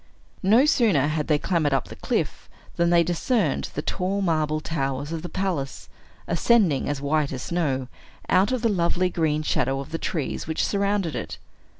No 0.41 0.65
sooner 0.65 1.05
had 1.09 1.27
they 1.27 1.37
clambered 1.37 1.75
up 1.75 1.89
the 1.89 1.95
cliff, 1.95 2.49
than 2.75 2.89
they 2.89 3.03
discerned 3.03 3.69
the 3.75 3.83
tall 3.83 4.23
marble 4.23 4.59
towers 4.59 5.11
of 5.11 5.21
the 5.21 5.29
palace, 5.29 5.89
ascending, 6.27 6.89
as 6.89 6.99
white 6.99 7.31
as 7.31 7.43
snow, 7.43 7.87
out 8.27 8.51
of 8.51 8.63
the 8.63 8.67
lovely 8.69 9.11
green 9.11 9.43
shadow 9.43 9.79
of 9.79 9.91
the 9.91 9.99
trees 9.99 10.47
which 10.47 10.65
surrounded 10.65 11.15
it. 11.15 11.37